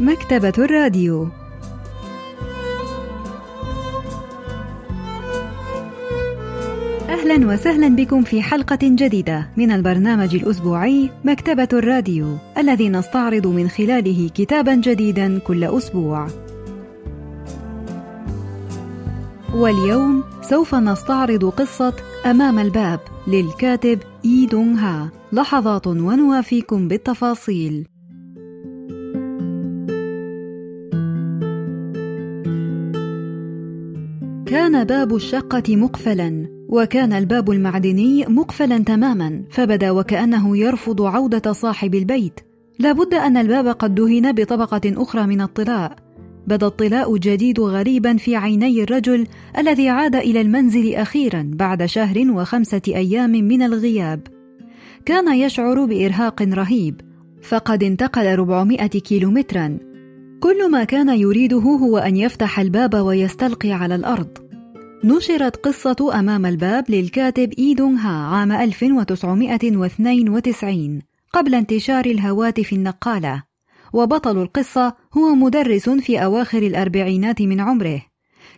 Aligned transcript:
مكتبة 0.00 0.52
الراديو 0.58 1.28
أهلا 7.08 7.52
وسهلا 7.52 7.88
بكم 7.88 8.22
في 8.22 8.42
حلقة 8.42 8.78
جديدة 8.82 9.48
من 9.56 9.70
البرنامج 9.70 10.34
الأسبوعي 10.34 11.10
مكتبة 11.24 11.68
الراديو 11.72 12.36
الذي 12.58 12.88
نستعرض 12.88 13.46
من 13.46 13.68
خلاله 13.68 14.30
كتابا 14.34 14.74
جديدا 14.74 15.38
كل 15.38 15.64
أسبوع. 15.64 16.26
واليوم 19.54 20.24
سوف 20.42 20.74
نستعرض 20.74 21.44
قصة 21.44 21.94
أمام 22.26 22.58
الباب 22.58 23.00
للكاتب 23.28 23.98
إي 24.24 24.46
دونغ 24.46 24.78
ها 24.78 25.10
لحظات 25.32 25.86
ونوافيكم 25.86 26.88
بالتفاصيل 26.88 27.86
كان 34.50 34.84
باب 34.84 35.14
الشقة 35.14 35.76
مقفلا 35.76 36.46
وكان 36.68 37.12
الباب 37.12 37.50
المعدني 37.50 38.24
مقفلا 38.26 38.78
تماما 38.78 39.42
فبدا 39.50 39.90
وكأنه 39.90 40.56
يرفض 40.56 41.02
عودة 41.02 41.52
صاحب 41.52 41.94
البيت. 41.94 42.40
لابد 42.78 43.14
أن 43.14 43.36
الباب 43.36 43.66
قد 43.68 43.94
دهن 43.94 44.32
بطبقة 44.32 44.80
أخرى 44.86 45.26
من 45.26 45.40
الطلاء. 45.40 45.96
بدا 46.46 46.66
الطلاء 46.66 47.16
جديد 47.16 47.60
غريبا 47.60 48.16
في 48.16 48.36
عيني 48.36 48.82
الرجل 48.82 49.26
الذي 49.58 49.88
عاد 49.88 50.16
إلى 50.16 50.40
المنزل 50.40 50.94
أخيرا 50.94 51.50
بعد 51.54 51.84
شهر 51.84 52.30
وخمسة 52.30 52.82
أيام 52.88 53.30
من 53.30 53.62
الغياب. 53.62 54.20
كان 55.04 55.34
يشعر 55.34 55.84
بإرهاق 55.84 56.42
رهيب 56.42 57.00
فقد 57.42 57.82
انتقل 57.82 58.26
400 58.26 58.86
كيلومترا. 58.86 59.89
كل 60.40 60.70
ما 60.70 60.84
كان 60.84 61.08
يريده 61.08 61.58
هو 61.58 61.98
أن 61.98 62.16
يفتح 62.16 62.60
الباب 62.60 62.94
ويستلقي 62.94 63.72
على 63.72 63.94
الأرض. 63.94 64.38
نشرت 65.04 65.56
قصة 65.56 66.18
أمام 66.18 66.46
الباب 66.46 66.90
للكاتب 66.90 67.52
إيدونغ 67.58 67.98
ها 67.98 68.08
عام 68.08 68.52
1992 68.52 71.02
قبل 71.32 71.54
انتشار 71.54 72.04
الهواتف 72.04 72.72
النقالة. 72.72 73.42
وبطل 73.92 74.42
القصة 74.42 74.94
هو 75.16 75.34
مدرس 75.34 75.88
في 75.88 76.24
أواخر 76.24 76.62
الأربعينات 76.62 77.42
من 77.42 77.60
عمره. 77.60 78.02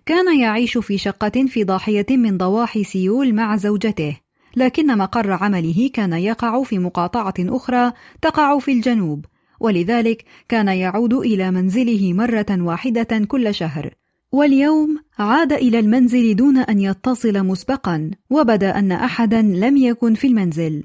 كان 0.06 0.41
يعيش 0.41 0.78
في 0.78 0.98
شقة 0.98 1.46
في 1.48 1.64
ضاحية 1.64 2.06
من 2.11 2.39
ضواحي 2.39 2.84
سيول 2.84 3.34
مع 3.34 3.56
زوجته 3.56 4.17
لكن 4.56 4.98
مقر 4.98 5.33
عمله 5.33 5.91
كان 5.94 6.12
يقع 6.12 6.62
في 6.62 6.78
مقاطعة 6.78 7.34
أخرى 7.41 7.92
تقع 8.22 8.58
في 8.58 8.72
الجنوب. 8.72 9.27
ولذلك 9.62 10.24
كان 10.48 10.68
يعود 10.68 11.14
إلى 11.14 11.50
منزله 11.50 12.12
مرة 12.12 12.46
واحدة 12.50 13.24
كل 13.28 13.55
شهر. 13.55 13.94
واليوم 14.32 14.98
عاد 15.18 15.52
إلى 15.52 15.78
المنزل 15.78 16.36
دون 16.36 16.58
أن 16.58 16.80
يتصل 16.80 17.46
مسبقا 17.46 18.10
وبدأ 18.30 18.78
أن 18.78 18.92
أحدا 18.92 19.42
لم 19.42 19.77
يكن 19.77 20.14
في 20.14 20.27
المنزل. 20.27 20.84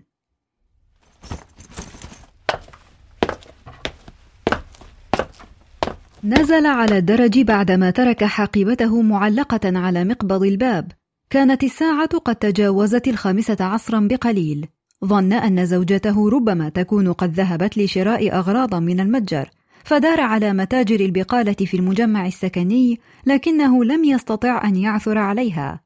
نزل 6.24 6.66
على 6.66 6.98
الدرج 6.98 7.40
بعدما 7.40 7.90
ترك 7.92 8.24
حقيبته 8.24 9.02
معلقة 9.02 9.80
على 9.80 10.04
مقبض 10.04 10.44
الباب. 10.44 10.92
كانت 11.30 11.64
الساعة 11.64 12.18
قد 12.18 12.36
تجاوزت 12.36 13.08
الخامسة 13.08 13.58
عصرا 13.60 14.08
بقليل. 14.12 14.68
ظن 15.06 15.34
أن 15.34 15.66
زوجته 15.66 16.30
ربما 16.30 16.70
تكون 16.70 17.14
قد 17.14 17.34
ذهبت 17.34 17.78
لشراء 17.78 18.38
أغراض 18.38 18.76
من 18.76 19.00
المتجر 19.00 19.50
فدار 19.84 20.22
على 20.22 20.54
متاجر 20.54 21.00
البقالة 21.00 21.54
في 21.54 21.78
المجمع 21.78 22.28
السكني 22.28 23.00
لكنه 23.26 23.84
لم 23.84 24.04
يستطع 24.04 24.62
أن 24.64 24.76
يعثر 24.76 25.18
عليها. 25.18 25.82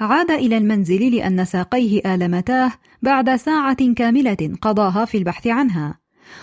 عاد 0.00 0.30
إلى 0.30 0.56
المنزل 0.56 1.16
لأن 1.16 1.44
ساقيه 1.44 2.14
آلمتاه 2.14 2.72
بعد 3.02 3.36
ساعة 3.36 3.94
كاملة 3.94 4.56
قضاها 4.62 5.04
في 5.04 5.18
البحث 5.18 5.46
عنها. 5.46 5.98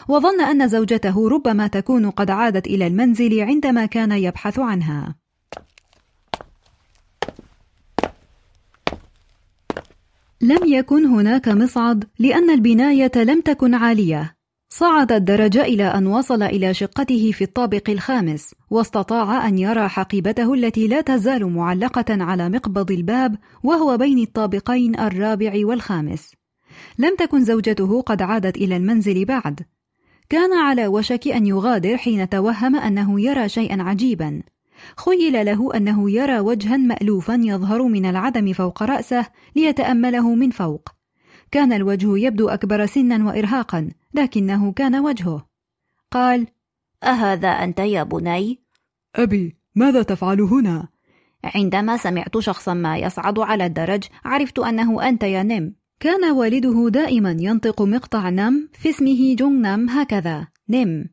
وظن 0.07 0.41
أن 0.41 0.67
زوجته 0.67 1.29
ربما 1.29 1.67
تكون 1.67 2.09
قد 2.09 2.31
عادت 2.31 2.67
إلى 2.67 2.87
المنزل 2.87 3.41
عندما 3.41 3.85
كان 3.85 4.11
يبحث 4.11 4.59
عنها. 4.59 5.20
لم 10.43 10.59
يكن 10.65 11.05
هناك 11.05 11.47
مصعد 11.47 12.03
لأن 12.19 12.49
البناية 12.49 13.11
لم 13.15 13.41
تكن 13.41 13.73
عالية. 13.73 14.35
صعد 14.69 15.11
الدرج 15.11 15.57
إلى 15.57 15.83
أن 15.83 16.07
وصل 16.07 16.43
إلى 16.43 16.73
شقته 16.73 17.31
في 17.31 17.43
الطابق 17.43 17.89
الخامس 17.89 18.55
واستطاع 18.69 19.47
أن 19.47 19.57
يرى 19.57 19.87
حقيبته 19.87 20.53
التي 20.53 20.87
لا 20.87 21.01
تزال 21.01 21.45
معلقة 21.45 22.23
على 22.23 22.49
مقبض 22.49 22.91
الباب 22.91 23.35
وهو 23.63 23.97
بين 23.97 24.19
الطابقين 24.19 24.99
الرابع 24.99 25.53
والخامس. 25.55 26.31
لم 26.99 27.15
تكن 27.15 27.43
زوجته 27.43 28.01
قد 28.01 28.21
عادت 28.21 28.57
إلى 28.57 28.77
المنزل 28.77 29.25
بعد. 29.25 29.59
كان 30.29 30.53
على 30.53 30.87
وشك 30.87 31.27
أن 31.27 31.47
يغادر 31.47 31.97
حين 31.97 32.29
توهم 32.29 32.75
أنه 32.75 33.21
يرى 33.21 33.49
شيئا 33.49 33.81
عجيبا. 33.83 34.41
خيل 34.97 35.45
له 35.45 35.75
أنه 35.75 36.11
يرى 36.11 36.39
وجها 36.39 36.77
مألوفا 36.77 37.33
يظهر 37.33 37.83
من 37.83 38.05
العدم 38.05 38.53
فوق 38.53 38.83
رأسه 38.83 39.27
ليتأمله 39.55 40.35
من 40.35 40.49
فوق 40.51 40.89
كان 41.51 41.73
الوجه 41.73 42.17
يبدو 42.17 42.49
أكبر 42.49 42.85
سنا 42.85 43.27
وإرهاقا 43.27 43.89
لكنه 44.13 44.71
كان 44.71 44.95
وجهه 44.95 45.47
قال 46.11 46.47
أهذا 47.03 47.47
أنت 47.47 47.79
يا 47.79 48.03
بني؟ 48.03 48.59
أبي 49.15 49.55
ماذا 49.75 50.03
تفعل 50.03 50.41
هنا؟ 50.41 50.87
عندما 51.43 51.97
سمعت 51.97 52.37
شخصا 52.37 52.73
ما 52.73 52.97
يصعد 52.97 53.39
على 53.39 53.65
الدرج 53.65 54.03
عرفت 54.25 54.59
أنه 54.59 55.09
أنت 55.09 55.23
يا 55.23 55.43
نم 55.43 55.75
كان 55.99 56.31
والده 56.31 56.89
دائما 56.89 57.37
ينطق 57.39 57.81
مقطع 57.81 58.29
نم 58.29 58.69
في 58.73 58.89
اسمه 58.89 59.35
جونغ 59.35 59.75
نم 59.75 59.89
هكذا 59.89 60.47
نم 60.69 61.05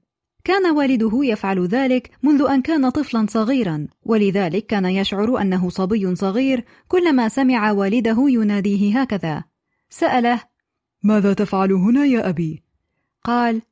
كان 0.48 0.76
والده 0.76 1.10
يفعل 1.22 1.66
ذلك 1.66 2.10
منذ 2.22 2.46
أن 2.50 2.62
كان 2.62 2.90
طفلا 2.90 3.26
صغيرا 3.28 3.86
ولذلك 4.02 4.66
كان 4.66 4.84
يشعر 4.84 5.40
أنه 5.40 5.68
صبي 5.68 6.14
صغير 6.14 6.64
كلما 6.88 7.28
سمع 7.28 7.72
والده 7.72 8.16
يناديه 8.28 9.00
هكذا. 9.00 9.44
سأله 9.90 10.40
ماذا 11.02 11.32
تفعل 11.32 11.72
هنا 11.72 12.04
يا 12.04 12.28
أبي؟ 12.28 12.62
قال 13.24 13.62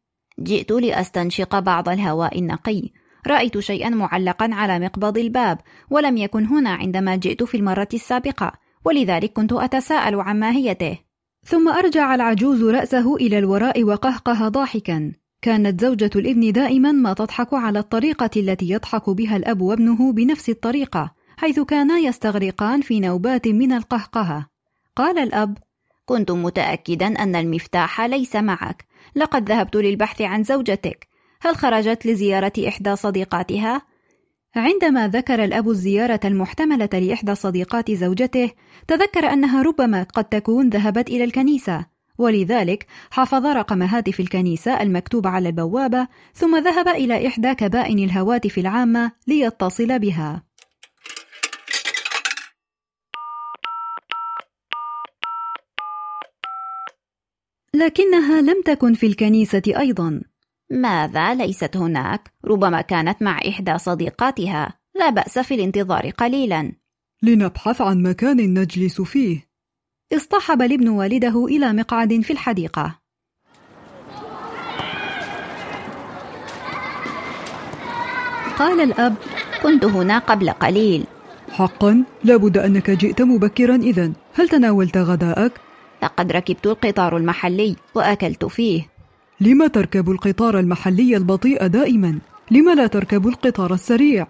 جئت 0.41 0.73
لأستنشق 0.73 1.59
بعض 1.59 1.89
الهواء 1.89 2.39
النقي. 2.39 2.91
رأيت 3.27 3.59
شيئا 3.59 3.89
معلقا 3.89 4.49
على 4.53 4.79
مقبض 4.79 5.19
الباب 5.19 5.59
ولم 5.91 6.17
يكن 6.17 6.47
هنا 6.47 6.71
عندما 6.71 7.17
جئت 7.17 7.43
في 7.43 7.57
المرة 7.57 7.89
السابقة 7.95 8.53
ولذلك 8.85 9.33
كنت 9.33 9.53
أتساءل 9.53 10.15
عن 10.21 10.41
ماهيته. 10.41 10.99
ثم 11.45 11.69
أرجع 11.69 12.15
العجوز 12.15 12.65
رأسه 12.65 13.17
إلى 13.17 13.39
الوراء 13.39 13.85
وقهقه 13.85 14.49
ضاحكا. 14.49 15.13
كانت 15.47 15.81
زوجة 15.81 16.11
الابن 16.17 16.53
دائما 16.53 16.93
ما 16.93 17.13
تضحك 17.13 17.55
على 17.55 17.79
الطريقة 17.79 18.31
التي 18.37 18.71
يضحك 18.71 19.11
بها 19.11 19.37
الأب 19.37 19.61
وابنه 19.61 20.13
بنفس 20.13 20.49
الطريقة 20.49 21.13
حيث 21.37 21.61
كانا 21.61 21.99
يستغرقان 21.99 22.81
في 22.81 23.01
نوبات 23.01 23.49
من 23.49 23.73
القهقهة. 23.73 24.47
قال 24.97 25.19
الأب 25.19 25.59
كنت 26.07 26.31
متأكدا 26.31 27.07
أن 27.07 27.37
المفتاح 27.37 28.01
ليس 28.01 28.37
معك. 28.37 28.85
لقد 29.17 29.49
ذهبت 29.49 29.77
للبحث 29.77 30.23
عن 30.23 30.43
زوجتك. 30.43 31.09
هل 31.41 31.57
خرجت 31.57 32.07
لزيارة 32.07 32.53
إحدى 32.69 32.97
صديقاتها؟ 32.97 33.83
عندما 34.57 35.09
ذكر 35.09 35.45
الأب 35.45 35.69
الزيارة 35.69 36.21
المحتملة 36.25 36.91
لإحدى 36.93 37.35
صديقات 37.35 37.91
زوجته 37.91 38.51
تذكر 38.89 39.33
أنها 39.33 39.63
ربما 39.63 40.03
قد 40.03 40.25
تكون 40.25 40.69
ذهبت 40.69 41.09
إلى 41.09 41.25
الكنيسة. 41.25 41.96
ولذلك 42.19 42.87
حفظ 43.11 43.47
رقم 43.47 43.83
هاتف 43.83 44.21
الكنيسة 44.21 44.83
المكتوب 44.83 45.27
على 45.27 45.49
البوابة 45.49 46.09
ثم 46.35 46.57
ذهب 46.57 46.89
إلى 46.89 47.27
إحدى 47.27 47.55
كبائن 47.55 47.99
الهواتف 47.99 48.59
العامة 48.59 49.13
ليتصل 49.27 49.99
بها. 49.99 50.43
لكنها 57.75 58.41
لم 58.41 58.63
تكن 58.65 58.95
في 58.95 59.07
الكنيسة 59.07 59.63
أيضا. 59.67 60.23
ماذا؟ 60.71 61.35
ليست 61.35 61.77
هناك؟ 61.77 62.33
ربما 62.45 62.81
كانت 62.81 63.23
مع 63.23 63.39
إحدى 63.49 63.79
صديقاتها. 63.79 64.79
لا 64.95 65.11
بأس 65.11 65.39
في 65.39 65.55
الانتظار 65.55 66.11
قليلا. 66.11 66.73
لنبحث 67.23 67.81
عن 67.81 68.03
مكان 68.03 68.59
نجلس 68.59 69.01
فيه. 69.01 69.46
اصطحب 70.13 70.63
الابن 70.63 70.89
والده 70.89 71.47
إلى 71.47 71.73
مقعد 71.73 72.21
في 72.21 72.33
الحديقة 72.33 72.99
قال 78.59 78.81
الأب 78.81 79.15
كنت 79.63 79.85
هنا 79.85 80.19
قبل 80.19 80.51
قليل 80.51 81.05
حقا 81.51 82.05
لابد 82.25 82.59
أنك 82.59 82.91
جئت 82.91 83.23
مبكرا 83.23 83.77
إذا 83.77 84.13
هل 84.35 84.49
تناولت 84.49 84.97
غداءك؟ 84.97 85.53
لقد 86.03 86.33
ركبت 86.33 86.67
القطار 86.67 87.17
المحلي 87.17 87.77
وأكلت 87.95 88.45
فيه 88.45 88.83
لما 89.41 89.67
تركب 89.67 90.11
القطار 90.11 90.59
المحلي 90.59 91.17
البطيء 91.17 91.67
دائما؟ 91.67 92.19
لم 92.51 92.71
لا 92.71 92.87
تركب 92.87 93.29
القطار 93.29 93.75
السريع؟ 93.75 94.27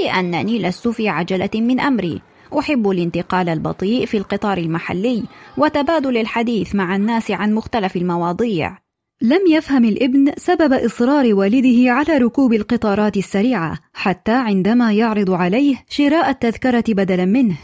لأنني 0.00 0.62
لست 0.62 0.88
في 0.88 1.08
عجلة 1.08 1.50
من 1.54 1.80
أمري 1.80 2.22
أحب 2.58 2.90
الانتقال 2.90 3.48
البطيء 3.48 4.06
في 4.06 4.16
القطار 4.16 4.58
المحلي 4.58 5.22
وتبادل 5.56 6.16
الحديث 6.16 6.74
مع 6.74 6.96
الناس 6.96 7.30
عن 7.30 7.54
مختلف 7.54 7.96
المواضيع. 7.96 8.78
لم 9.22 9.40
يفهم 9.50 9.84
الابن 9.84 10.32
سبب 10.36 10.72
إصرار 10.72 11.34
والده 11.34 11.92
على 11.92 12.18
ركوب 12.18 12.52
القطارات 12.52 13.16
السريعة 13.16 13.78
حتى 13.92 14.32
عندما 14.32 14.92
يعرض 14.92 15.30
عليه 15.30 15.76
شراء 15.88 16.30
التذكرة 16.30 16.84
بدلا 16.88 17.24
منه. 17.24 17.56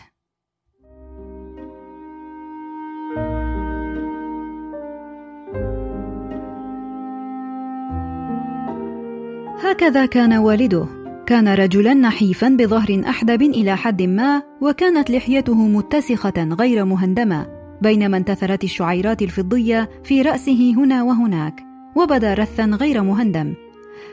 هكذا 9.61 10.07
كان 10.07 10.33
والده. 10.33 11.00
كان 11.31 11.49
رجلا 11.49 11.95
نحيفا 11.95 12.49
بظهر 12.49 13.03
أحدب 13.09 13.43
إلى 13.43 13.77
حد 13.77 14.03
ما 14.03 14.43
وكانت 14.61 15.11
لحيته 15.11 15.55
متسخة 15.55 16.49
غير 16.59 16.85
مهندمة 16.85 17.47
بينما 17.83 18.17
انتثرت 18.17 18.65
الشعيرات 18.65 19.23
الفضية 19.23 19.91
في 20.05 20.23
رأسه 20.23 20.75
هنا 20.77 21.03
وهناك 21.03 21.61
وبدا 21.97 22.35
رثا 22.35 22.65
غير 22.65 23.03
مهندم. 23.03 23.55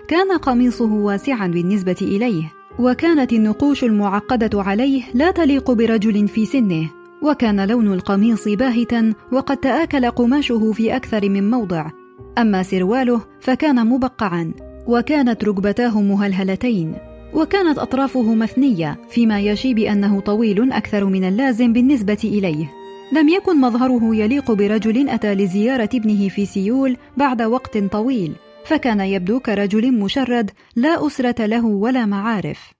كان 0.07 0.31
قميصه 0.31 0.93
واسعا 0.93 1.47
بالنسبة 1.47 1.97
إليه 2.01 2.51
وكانت 2.79 3.33
النقوش 3.33 3.83
المعقدة 3.83 4.61
عليه 4.61 5.03
لا 5.13 5.31
تليق 5.31 5.71
برجل 5.71 6.27
في 6.27 6.45
سنه 6.45 6.89
وكان 7.23 7.67
لون 7.67 7.93
القميص 7.93 8.47
باهتا 8.47 9.13
وقد 9.31 9.57
تآكل 9.57 10.11
قماشه 10.11 10.71
في 10.71 10.95
أكثر 10.95 11.29
من 11.29 11.51
موضع. 11.51 11.91
أما 12.37 12.63
سرواله 12.63 13.21
فكان 13.41 13.87
مبقعا. 13.87 14.66
وكانت 14.87 15.43
ركبتاه 15.43 16.01
مهلهلتين 16.01 16.95
وكانت 17.33 17.77
اطرافه 17.77 18.35
مثنية 18.35 18.99
فيما 19.09 19.39
يشي 19.39 19.73
بانه 19.73 20.19
طويل 20.19 20.71
أكثر 20.71 21.05
من 21.05 21.23
اللازم 21.23 21.73
بالنسبة 21.73 22.19
إليه. 22.23 22.71
لم 23.13 23.29
يكن 23.29 23.61
مظهره 23.61 24.15
يليق 24.15 24.51
برجل 24.51 25.09
أتى 25.09 25.35
لزيارة 25.35 25.89
ابنه 25.93 26.29
في 26.29 26.45
سيول 26.45 26.97
بعد 27.17 27.41
وقت 27.41 27.77
طويل 27.77 28.35
فكان 28.65 28.99
يبدو 28.99 29.39
كرجل 29.39 29.93
مشرد 29.93 30.51
لا 30.75 31.07
أسرة 31.07 31.45
له 31.45 31.65
ولا 31.65 32.05
معارف. 32.05 32.71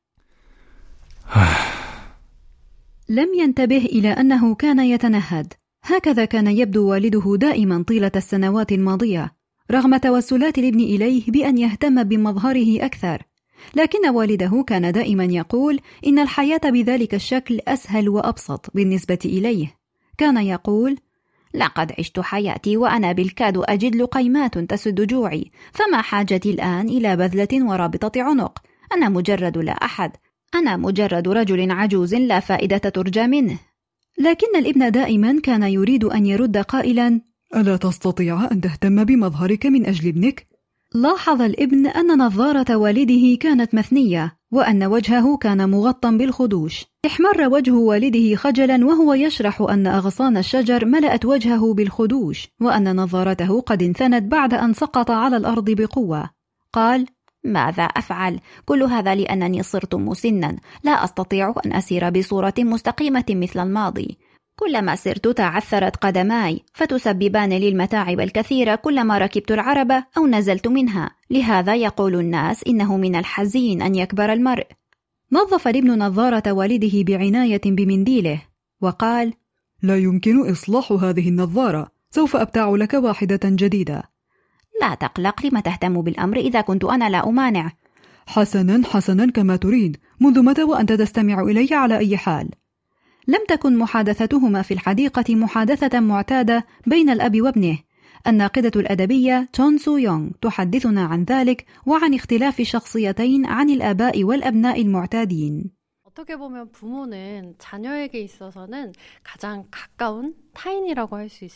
لم 3.10 3.28
ينتبه 3.40 3.86
إلى 3.86 4.10
أنه 4.10 4.56
كان 4.56 4.80
يتنهد. 4.80 5.54
هكذا 5.84 6.26
كان 6.26 6.48
يبدو 6.48 6.90
والده 6.90 7.36
دائما 7.36 7.84
طيلة 7.88 8.12
السنوات 8.16 8.72
الماضية. 8.72 9.37
رغم 9.72 9.98
توسلات 9.98 10.58
الابن 10.58 10.80
إليه 10.80 11.24
بأن 11.28 11.58
يهتم 11.58 12.04
بمظهره 12.04 12.86
أكثر. 12.86 13.24
لكن 13.76 14.10
والده 14.10 14.64
كان 14.68 14.92
دائما 14.92 15.24
يقول 15.24 15.80
إن 16.08 16.20
الحياة 16.20 16.62
بذلك 16.66 17.14
الشكل 17.14 17.60
أسهل 17.68 18.10
وأبسط 18.10 18.72
بالنسبة 18.74 19.20
إليه. 19.26 19.78
كان 20.18 20.38
يقول 20.38 20.98
لقد 21.54 21.92
عشت 22.00 22.20
حياتي 22.20 22.78
وأنا 22.78 23.12
بالكاد 23.12 23.58
أجد 23.58 23.96
لقيمات 23.96 24.58
تسد 24.58 25.02
جوعي 25.02 25.52
فما 25.72 26.02
حاجتي 26.02 26.52
الآن 26.52 26.90
إلى 26.90 27.16
بذلة 27.16 27.70
ورابطة 27.70 28.22
عنق؟ 28.22 28.62
أنا 28.94 29.10
مجرد 29.10 29.58
لا 29.58 29.72
أحد 29.72 30.12
أنا 30.56 30.78
مجرد 30.78 31.28
رجل 31.28 31.72
عجوز 31.72 32.16
لا 32.16 32.40
فائدة 32.40 32.78
ترجى 32.78 33.28
منه. 33.28 33.60
لكن 34.20 34.56
الابن 34.56 34.92
دائما 34.92 35.40
كان 35.44 35.64
يريد 35.64 36.04
أن 36.04 36.26
يرد 36.26 36.58
قائلا 36.58 37.22
ألا 37.56 37.78
تستطيع 37.78 38.52
أن 38.52 38.62
تهتم 38.62 39.04
بمظهرك 39.04 39.66
من 39.66 39.86
أجل 39.86 40.08
ابنك؟ 40.08 40.48
لاحظ 40.96 41.42
الابن 41.42 41.88
أن 41.88 42.18
نظارة 42.18 42.76
والده 42.76 43.38
كانت 43.40 43.76
مثنية 43.76 44.38
وأن 44.52 44.84
وجهه 44.84 45.38
كان 45.38 45.70
مغطى 45.70 46.18
بالخدوش 46.18 46.86
احمر 47.06 47.48
وجه 47.48 47.72
والده 47.72 48.36
خجلا 48.36 48.86
وهو 48.86 49.14
يشرح 49.14 49.62
أن 49.62 49.88
أغصان 49.88 50.38
الشجر 50.38 50.86
ملأت 50.86 51.26
وجهه 51.26 51.74
بالخدوش 51.74 52.48
وأن 52.62 52.96
نظارته 52.96 53.62
قد 53.62 53.84
انثنت 53.84 54.24
بعد 54.24 54.54
أن 54.54 54.74
سقط 54.74 55.12
على 55.12 55.38
الأرض 55.38 55.70
بقوة 55.70 56.30
قال 56.74 57.06
ماذا 57.44 57.84
أفعل؟ 57.84 58.40
كل 58.66 58.84
هذا 58.84 59.16
لأنني 59.16 59.64
صرت 59.64 59.96
مسنا 59.96 60.58
لا 60.84 61.04
أستطيع 61.04 61.54
أن 61.66 61.74
أسير 61.74 62.10
بصورة 62.10 62.54
مستقيمة 62.60 63.26
مثل 63.30 63.60
الماضي 63.60 64.18
كلما 64.60 64.96
سرت 64.96 65.28
تعثرت 65.28 65.96
قدماي 65.96 66.62
فتسببان 66.74 67.50
لي 67.50 67.70
المتاعب 67.70 68.20
الكثيره 68.20 68.76
كلما 68.76 69.18
ركبت 69.18 69.52
العربه 69.52 70.04
أو 70.18 70.28
نزلت 70.28 70.68
منها. 70.68 71.12
لهذا 71.30 71.76
يقول 71.76 72.16
الناس 72.16 72.64
إنه 72.68 72.98
من 72.98 73.16
الحزين 73.16 73.82
أن 73.82 73.96
يكبر 73.96 74.34
المرء. 74.34 74.68
نظف 75.32 75.68
الابن 75.68 76.00
نظارة 76.00 76.52
والده 76.52 77.04
بعناية 77.04 77.62
بمنديله 77.66 78.42
وقال 78.82 79.34
لا 79.84 79.98
يمكن 79.98 80.50
إصلاح 80.52 80.92
هذه 80.92 81.30
النظارة 81.30 81.88
سوف 82.12 82.36
أبتاع 82.36 82.70
لك 82.70 82.94
واحدة 82.94 83.40
جديدة. 83.44 84.04
لا 84.82 84.96
تقلق 84.96 85.46
لم 85.46 85.60
تهتم 85.60 86.02
بالأمر 86.02 86.38
إذا 86.38 86.62
كنت 86.62 86.84
أنا 86.84 87.10
لا 87.10 87.30
أمانع. 87.30 87.72
حسنا 88.28 88.88
حسنا 88.88 89.32
كما 89.32 89.56
تريد 89.56 89.98
منذ 90.20 90.44
متى 90.44 90.64
وأنت 90.64 90.94
تستمع 90.94 91.42
إلي 91.42 91.76
على 91.76 91.98
أي 91.98 92.18
حال؟ 92.18 92.50
لم 93.29 93.45
تكن 93.49 93.79
محادثتهما 93.79 94.63
في 94.63 94.75
الحديقة 94.75 95.35
محادثة 95.35 96.01
معتادة 96.01 96.67
بين 96.87 97.11
الأب 97.11 97.41
وابنه. 97.41 97.79
الناقدة 98.27 98.73
الأدبية 98.77 99.49
تون 99.53 99.79
سو 99.79 99.97
يونغ 99.97 100.31
تحدثنا 100.41 101.05
عن 101.05 101.25
ذلك 101.25 101.67
وعن 101.87 102.15
اختلاف 102.15 102.61
الشخصيتين 102.61 103.47
عن 103.47 103.71
الآباء 103.71 104.25
والأبناء 104.25 104.83
المعتادين. 104.83 105.73
어떻게 106.05 106.37
보면 106.37 106.71
부모는 106.73 107.55
자녀에게 107.59 108.21
있어서는 108.21 108.93
가장 109.23 109.65
가까운 109.71 110.35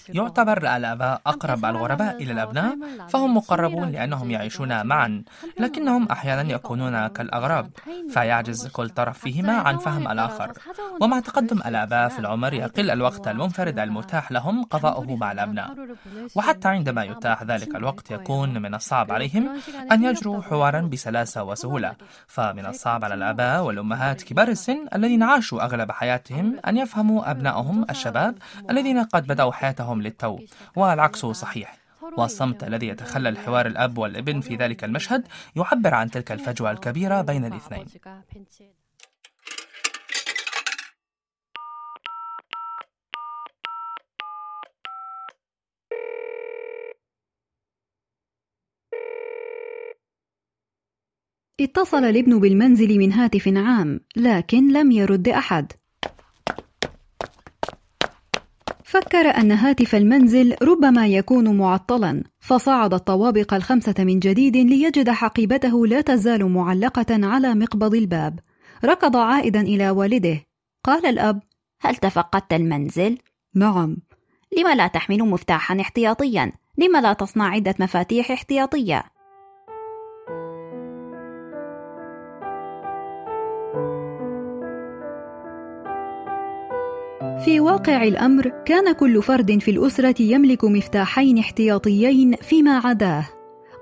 يعتبر 0.09 0.57
الآباء 0.75 1.21
أقرب 1.25 1.65
الغرباء 1.65 2.15
إلى 2.23 2.31
الأبناء 2.31 2.77
فهم 3.09 3.37
مقربون 3.37 3.89
لأنهم 3.91 4.31
يعيشون 4.31 4.85
معا. 4.85 5.23
لكنهم 5.59 6.07
أحيانا 6.11 6.51
يكونون 6.51 7.07
كالأغراب 7.07 7.69
فيعجز 8.09 8.67
كل 8.67 8.89
طرف 8.89 9.19
فيهما 9.19 9.53
عن 9.53 9.77
فهم 9.77 10.07
الآخر. 10.07 10.51
ومع 11.01 11.19
تقدم 11.19 11.57
الآباء 11.65 12.09
في 12.09 12.19
العمر 12.19 12.53
يقل 12.53 12.91
الوقت 12.91 13.27
المنفرد 13.27 13.79
المتاح 13.79 14.31
لهم 14.31 14.63
قضاؤه 14.63 15.15
مع 15.15 15.31
الأبناء 15.31 15.75
وحتى 16.35 16.67
عندما 16.67 17.03
يتاح 17.03 17.43
ذلك 17.43 17.75
الوقت 17.75 18.11
يكون 18.11 18.61
من 18.61 18.73
الصعب 18.75 19.11
عليهم 19.11 19.49
أن 19.91 20.03
يجروا 20.03 20.41
حوارا 20.41 20.81
بسلاسة 20.81 21.43
وسهولة 21.43 21.93
فمن 22.27 22.65
الصعب 22.65 23.05
على 23.05 23.13
الآباء 23.13 23.63
والأمهات 23.63 24.23
كبار 24.23 24.47
السن 24.47 24.85
الذين 24.95 25.23
عاشوا 25.23 25.63
أغلب 25.63 25.91
حياتهم 25.91 26.59
أن 26.67 26.77
يفهموا 26.77 27.31
أبنائهم 27.31 27.85
الشباب 27.89 28.35
الذين 28.69 28.90
قد 28.99 29.27
بدأوا 29.27 29.51
حياتهم 29.51 30.01
للتو 30.01 30.39
والعكس 30.75 31.25
صحيح. 31.25 31.77
والصمت 32.17 32.63
الذي 32.63 32.87
يتخلل 32.87 33.37
حوار 33.37 33.65
الأب 33.67 33.97
والابن 33.97 34.41
في 34.41 34.55
ذلك 34.55 34.83
المشهد 34.83 35.27
يعبر 35.55 35.93
عن 35.93 36.11
تلك 36.11 36.31
الفجوة 36.31 36.71
الكبيرة 36.71 37.21
بين 37.21 37.45
الاثنين. 37.45 37.85
اتصل 51.59 52.03
الابن 52.03 52.39
بالمنزل 52.39 52.97
من 52.97 53.13
هاتف 53.13 53.47
عام 53.47 53.99
لكن 54.15 54.73
لم 54.73 54.91
يرد 54.91 55.27
أحد. 55.27 55.71
فكر 58.91 59.37
أن 59.37 59.51
هاتف 59.51 59.95
المنزل 59.95 60.55
ربما 60.61 61.07
يكون 61.07 61.57
معطلا 61.57 62.23
فصعد 62.39 62.93
الطوابق 62.93 63.53
الخمسة 63.53 63.93
من 63.99 64.19
جديد 64.19 64.57
ليجد 64.57 65.09
حقيبته 65.09 65.87
لا 65.87 66.01
تزال 66.01 66.45
معلقة 66.45 67.05
على 67.09 67.55
مقبض 67.55 67.95
الباب. 67.95 68.39
ركض 68.85 69.17
عائدا 69.17 69.61
إلى 69.61 69.89
والده. 69.89 70.41
قال 70.83 71.05
الأب 71.05 71.41
هل 71.81 71.95
تفقدت 71.95 72.53
المنزل؟ 72.53 73.17
نعم. 73.55 73.97
لم 74.57 74.67
لا 74.67 74.87
تحمل 74.87 75.19
مفتاحا 75.19 75.81
احتياطيا؟ 75.81 76.51
لم 76.77 76.97
لا 76.97 77.13
تصنع 77.13 77.47
عدة 77.47 77.75
مفاتيح 77.79 78.31
احتياطية؟ 78.31 79.03
في 87.45 87.59
واقع 87.59 88.03
الأمر 88.03 88.51
كان 88.65 88.91
كل 88.91 89.23
فرد 89.23 89.59
في 89.59 89.71
الأسرة 89.71 90.21
يملك 90.21 90.63
مفتاحين 90.63 91.37
احتياطيين 91.37 92.35
فيما 92.35 92.77
عداه. 92.77 93.27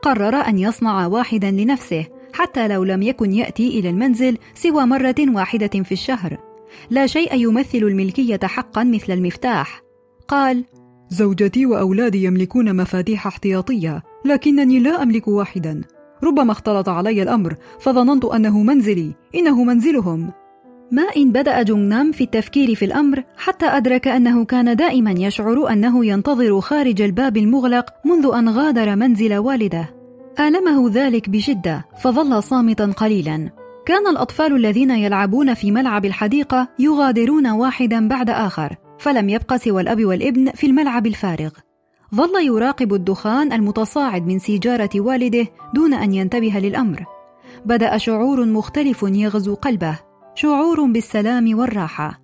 قرر 0.02 0.36
أن 0.36 0.60
يصنع 0.60 1.08
واحدا 1.08 1.52
لنفسه 1.52 2.06
حتى 2.34 2.68
لو 2.68 2.84
لم 2.84 3.02
يكن 3.02 3.34
يأتي 3.34 3.80
إلى 3.80 3.90
المنزل 3.90 4.38
سوى 4.54 4.86
مرة 4.86 5.16
واحدة 5.20 5.84
في 5.84 5.92
الشهر. 5.92 6.38
لا 6.90 7.08
شيء 7.08 7.36
يمثل 7.36 7.78
الملكية 7.78 8.40
حقا 8.44 8.84
مثل 8.84 9.14
المفتاح. 9.14 9.82
قال 10.28 10.66
زوجتي 11.10 11.66
وأولادي 11.66 12.24
يملكون 12.24 12.76
مفاتيح 12.76 13.28
احتياطية 13.28 14.04
لكنني 14.26 14.80
لا 14.80 15.04
أملك 15.04 15.28
واحدا. 15.28 15.82
ربما 16.24 16.52
اختلط 16.52 16.90
علي 16.90 17.22
الأمر 17.24 17.56
فظننت 17.80 18.26
أنه 18.26 18.64
منزلي 18.64 19.14
إنه 19.36 19.64
منزلهم. 19.64 20.32
ما 20.92 21.04
إن 21.18 21.32
بدأ 21.32 21.64
جونغنام 21.64 22.12
في 22.12 22.24
التفكير 22.24 22.76
في 22.76 22.86
الأمر 22.86 23.24
حتى 23.38 23.66
أدرك 23.66 24.08
أنه 24.08 24.46
كان 24.46 24.76
دائما 24.76 25.12
يشعر 25.18 25.72
أنه 25.72 26.06
ينتظر 26.06 26.62
خارج 26.62 27.02
الباب 27.02 27.38
المغلق 27.38 27.86
منذ 28.06 28.32
أن 28.34 28.50
غادر 28.50 28.96
منزل 28.96 29.38
والده. 29.38 29.90
آلمه 30.40 30.90
ذلك 30.94 31.30
بشدة 31.30 31.86
فظل 32.02 32.44
صامتا 32.44 32.86
قليلا. 32.86 33.50
كان 33.86 34.08
الأطفال 34.08 34.56
الذين 34.56 34.92
يلعبون 34.92 35.54
في 35.54 35.72
ملعب 35.72 36.06
الحديقة 36.06 36.68
يغادرون 36.80 37.48
واحدا 37.48 38.08
بعد 38.08 38.30
آخر 38.30 38.76
فلم 39.00 39.30
يبق 39.30 39.56
سوى 39.56 39.82
الأب 39.82 40.06
والابن 40.06 40.52
في 40.52 40.68
الملعب 40.68 41.08
الفارغ. 41.08 41.50
ظل 42.16 42.46
يراقب 42.46 42.94
الدخان 42.94 43.54
المتصاعد 43.54 44.28
من 44.28 44.40
سيجارة 44.40 44.90
والده 44.96 45.48
دون 45.74 45.94
أن 45.94 46.14
ينتبه 46.14 46.60
للأمر. 46.60 47.06
بدأ 47.66 47.98
شعور 47.98 48.46
مختلف 48.46 49.06
يغزو 49.08 49.56
قلبه. 49.56 50.09
شعور 50.35 50.85
بالسلام 50.85 51.59
والراحة 51.59 52.21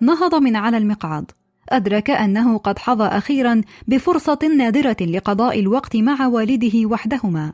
نهض 0.00 0.34
من 0.34 0.56
على 0.56 0.76
المقعد 0.76 1.30
أدرك 1.68 2.10
أنه 2.10 2.58
قد 2.58 2.78
حظى 2.78 3.04
أخيرا 3.04 3.60
بفرصة 3.88 4.38
نادرة 4.56 4.96
لقضاء 5.00 5.60
الوقت 5.60 5.96
مع 5.96 6.26
والده 6.26 6.86
وحدهما 6.86 7.52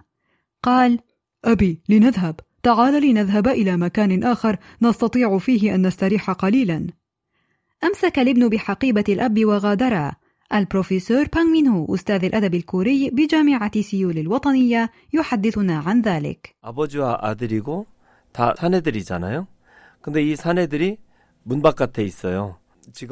قال 0.63 0.99
أبي 1.45 1.81
لنذهب 1.89 2.41
تعال 2.63 3.03
لنذهب 3.03 3.49
إلى 3.49 3.77
مكان 3.77 4.25
آخر 4.25 4.57
نستطيع 4.83 5.39
فيه 5.39 5.75
أن 5.75 5.87
نستريح 5.87 6.31
قليلا 6.31 6.87
أمسك 7.85 8.19
الابن 8.19 8.49
بحقيبة 8.49 9.05
الأب 9.09 9.45
وغادرا 9.45 10.13
البروفيسور 10.55 11.25
بانغ 11.35 11.51
مين 11.51 11.69
هو 11.69 11.95
أستاذ 11.95 12.25
الأدب 12.25 12.55
الكوري 12.55 13.11
بجامعة 13.11 13.81
سيول 13.81 14.19
الوطنية 14.19 14.91
يحدثنا 15.13 15.79
عن 15.79 16.01
ذلك 16.01 16.57
아버지와 16.63 17.19
아들이고 17.23 17.87
다 18.33 18.55
사내들이잖아요. 18.57 19.47
근데 20.02 20.22
이 20.24 20.36
사내들이 20.36 20.98
문 21.44 21.62
바깥에 21.62 22.04
있어요. 22.04 22.61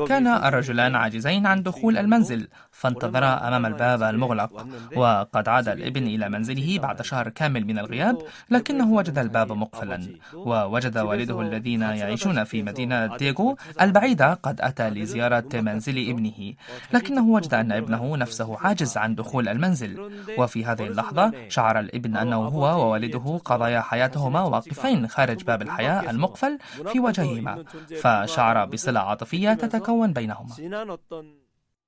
كان 0.08 0.28
الرجلان 0.28 0.96
عاجزين 0.96 1.46
عن 1.46 1.64
دخول 1.64 1.98
المنزل 1.98 2.48
فانتظرا 2.72 3.48
أمام 3.48 3.66
الباب 3.66 4.04
المغلق. 4.04 4.68
وقد 4.96 5.50
عاد 5.50 5.70
الابن 5.70 6.04
إلى 6.04 6.30
منزله 6.30 6.80
بعد 6.80 7.02
شهر 7.02 7.30
كامل 7.30 7.66
من 7.66 7.80
الغياب 7.80 8.18
لكنه 8.50 8.92
وجد 8.92 9.18
الباب 9.18 9.52
مقفلا. 9.52 10.16
ووجد 10.34 10.98
والده 10.98 11.42
الذين 11.42 11.82
يعيشون 11.82 12.44
في 12.44 12.64
مدينة 12.64 13.18
ديغو 13.18 13.58
البعيدة 13.82 14.34
قد 14.34 14.62
أتى 14.62 14.90
لزيارة 14.90 15.50
منزل 15.54 16.10
ابنه. 16.10 16.54
لكنه 16.94 17.28
وجد 17.28 17.54
أن 17.54 17.72
ابنه 17.72 18.18
نفسه 18.18 18.58
عاجز 18.60 18.98
عن 18.98 19.16
دخول 19.16 19.48
المنزل. 19.48 20.12
وفي 20.38 20.66
هذه 20.66 20.88
اللحظة 20.88 21.32
شعر 21.50 21.80
الابن 21.80 22.18
أنه 22.18 22.36
هو 22.36 22.64
ووالده 22.86 23.40
قضايا 23.46 23.82
حياتهما 23.82 24.42
واقفين 24.42 25.08
خارج 25.08 25.44
باب 25.44 25.62
الحياة 25.62 26.12
المقفل 26.12 26.58
في 26.92 27.00
وجههما 27.00 27.64
فشعر 28.02 28.66
بصلة 28.66 29.00
عاطفية 29.00 29.54
تتكون 29.70 30.14
بينهما. 30.14 30.56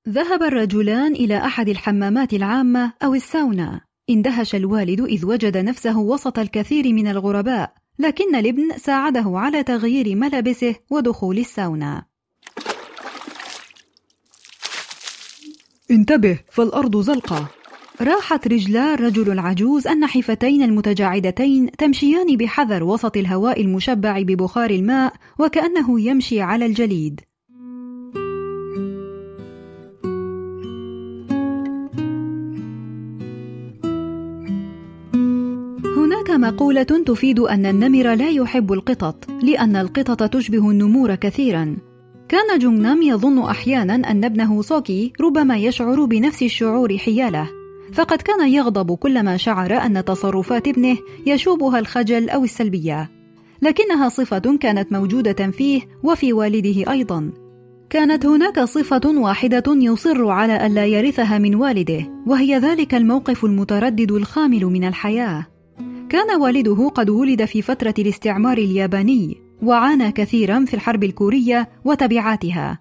ذهب 0.08 0.42
الرجلان 0.42 1.12
إلى 1.12 1.36
أحد 1.36 1.68
الحمامات 1.68 2.32
العامة 2.32 2.92
أو 3.04 3.14
الساونا. 3.14 3.80
اندهش 4.10 4.54
الوالد 4.54 5.00
إذ 5.00 5.26
وجد 5.26 5.56
نفسه 5.56 5.98
وسط 5.98 6.38
الكثير 6.38 6.92
من 6.92 7.08
الغرباء 7.08 7.72
لكن 7.98 8.34
الابن 8.34 8.78
ساعده 8.78 9.24
على 9.26 9.62
تغيير 9.62 10.14
ملابسه 10.14 10.74
ودخول 10.90 11.38
الساونا. 11.38 12.04
انتبه 15.90 16.38
فالأرض 16.50 17.00
زلقة. 17.00 17.48
راحت 18.00 18.48
رجلا 18.48 18.94
الرجل 18.94 19.32
العجوز 19.32 19.86
النحفتين 19.86 20.62
المتجاعدتين 20.62 21.70
تمشيان 21.70 22.36
بحذر 22.36 22.84
وسط 22.84 23.16
الهواء 23.16 23.60
المشبع 23.60 24.22
ببخار 24.22 24.70
الماء 24.70 25.12
وكأنه 25.38 26.00
يمشي 26.00 26.40
على 26.40 26.66
الجليد. 26.66 27.20
مقولة 36.42 36.82
تفيد 36.82 37.40
أن 37.40 37.66
النمر 37.66 38.14
لا 38.14 38.30
يحب 38.30 38.72
القطط 38.72 39.30
لأن 39.42 39.76
القطط 39.76 40.34
تشبه 40.34 40.70
النمور 40.70 41.14
كثيرا. 41.14 41.76
كان 42.28 42.58
جونغنام 42.58 43.02
يظن 43.02 43.38
أحيانا 43.38 43.94
أن 43.94 44.24
ابنه 44.24 44.62
سوكي 44.62 45.12
ربما 45.20 45.56
يشعر 45.56 46.04
بنفس 46.04 46.42
الشعور 46.42 46.98
حياله. 46.98 47.48
فقد 47.92 48.22
كان 48.22 48.48
يغضب 48.48 48.94
كلما 48.94 49.36
شعر 49.36 49.72
أن 49.72 50.04
تصرفات 50.04 50.68
ابنه 50.68 50.96
يشوبها 51.26 51.78
الخجل 51.78 52.30
أو 52.30 52.44
السلبية. 52.44 53.10
لكنها 53.62 54.08
صفة 54.08 54.56
كانت 54.60 54.92
موجودة 54.92 55.50
فيه 55.50 55.82
وفي 56.02 56.32
والده 56.32 56.92
أيضا. 56.92 57.32
كانت 57.90 58.26
هناك 58.26 58.60
صفة 58.60 59.00
واحدة 59.06 59.62
يصر 59.68 60.28
على 60.28 60.66
ألا 60.66 60.86
يرثها 60.86 61.38
من 61.38 61.54
والده 61.54 62.10
وهي 62.26 62.58
ذلك 62.58 62.94
الموقف 62.94 63.44
المتردد 63.44 64.12
الخامل 64.12 64.64
من 64.64 64.84
الحياة. 64.84 65.51
كان 66.08 66.40
والده 66.40 66.88
قد 66.88 67.10
ولد 67.10 67.44
في 67.44 67.62
فترة 67.62 67.94
الاستعمار 67.98 68.58
الياباني 68.58 69.36
وعانى 69.62 70.12
كثيرا 70.12 70.64
في 70.64 70.74
الحرب 70.74 71.04
الكورية 71.04 71.68
وتبعاتها. 71.84 72.78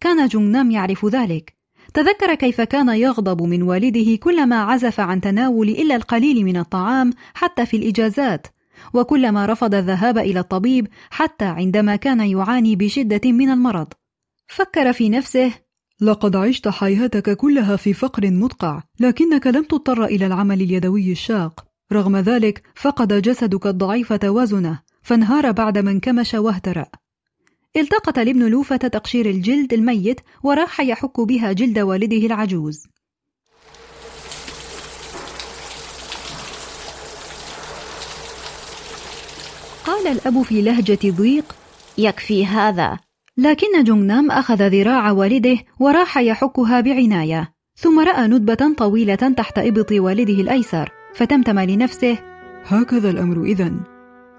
كان 0.00 0.26
جونغنام 0.26 0.70
يعرف 0.70 1.06
ذلك. 1.06 1.54
تذكر 1.94 2.34
كيف 2.34 2.60
كان 2.60 2.88
يغضب 2.88 3.42
من 3.42 3.62
والده 3.62 4.16
كلما 4.16 4.56
عزف 4.56 5.00
عن 5.00 5.20
تناول 5.20 5.68
إلا 5.68 5.96
القليل 5.96 6.44
من 6.44 6.56
الطعام 6.56 7.12
حتى 7.34 7.66
في 7.66 7.76
الإجازات 7.76 8.46
وكلما 8.94 9.46
رفض 9.46 9.74
الذهاب 9.74 10.18
إلى 10.18 10.40
الطبيب 10.40 10.88
حتى 11.10 11.44
عندما 11.44 11.96
كان 11.96 12.20
يعاني 12.20 12.76
بشدة 12.76 13.32
من 13.32 13.50
المرض. 13.50 13.88
فكر 14.46 14.92
في 14.92 15.08
نفسه 15.08 15.52
لقد 16.00 16.36
عشت 16.36 16.68
حياتك 16.68 17.36
كلها 17.36 17.76
في 17.76 17.92
فقر 17.92 18.30
مدقع 18.30 18.82
لكنك 19.00 19.46
لم 19.46 19.64
تضطر 19.64 20.04
إلى 20.04 20.26
العمل 20.26 20.60
اليدوي 20.62 21.12
الشاق. 21.12 21.67
رغم 21.92 22.16
ذلك 22.16 22.62
فقد 22.74 23.22
جسدك 23.22 23.66
الضعيف 23.66 24.12
توازنه 24.12 24.80
فانهار 25.02 25.52
بعد 25.52 25.78
ما 25.78 25.90
انكمش 25.90 26.34
واهترأ. 26.34 26.86
التقط 27.76 28.18
الابن 28.18 28.48
لوفة 28.48 28.76
تقشير 28.76 29.26
الجلد 29.26 29.72
الميت 29.72 30.20
وراح 30.42 30.80
يحك 30.80 31.20
بها 31.20 31.52
جلد 31.52 31.78
والده 31.78 32.26
العجوز. 32.26 32.86
قال 39.84 40.06
الأب 40.06 40.42
في 40.42 40.62
لهجة 40.62 41.10
ضيق 41.10 41.56
يكفي 41.98 42.46
هذا. 42.46 42.98
لكن 43.36 43.84
جونغنام 43.84 44.30
أخذ 44.30 44.68
ذراع 44.68 45.10
والده 45.10 45.58
وراح 45.80 46.18
يحكها 46.18 46.80
بعناية 46.80 47.52
ثم 47.76 48.00
رأى 48.00 48.26
ندبة 48.26 48.74
طويلة 48.76 49.14
تحت 49.14 49.58
إبط 49.58 49.92
والده 49.92 50.40
الأيسر. 50.40 50.97
فتمتم 51.14 51.58
لنفسه 51.58 52.18
هكذا 52.64 53.10
الأمر 53.10 53.44
إذا 53.44 53.72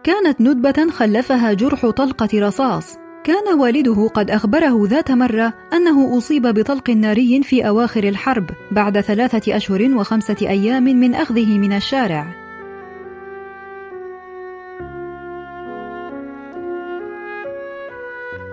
كانت 0.03 0.41
ندبة 0.41 0.91
خلفها 0.91 1.53
جرح 1.53 1.89
طلقة 1.89 2.29
رصاص. 2.33 2.97
كان 3.23 3.59
والده 3.59 4.07
قد 4.07 4.31
أخبره 4.31 4.87
ذات 4.87 5.11
مرة 5.11 5.53
أنه 5.73 6.17
أصيب 6.17 6.47
بطلق 6.47 6.89
ناري 6.89 7.43
في 7.43 7.67
أواخر 7.67 8.03
الحرب 8.03 8.49
بعد 8.71 9.01
ثلاثة 9.01 9.55
أشهر 9.55 9.91
وخمسة 9.95 10.35
أيام 10.41 10.83
من 10.83 11.15
أخذه 11.15 11.57
من 11.57 11.73
الشارع. 11.73 12.27